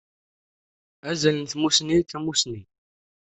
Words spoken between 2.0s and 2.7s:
tamusni!